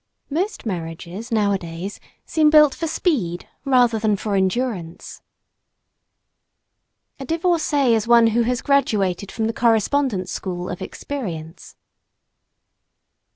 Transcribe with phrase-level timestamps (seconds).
[0.31, 5.21] Most marriages, nowadays, seem built for speed rather than for endurance.
[7.19, 11.75] A divorcée is one who has graduated from the Correspondence School of Experience.